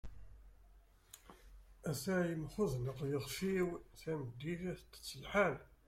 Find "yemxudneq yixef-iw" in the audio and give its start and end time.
2.29-3.69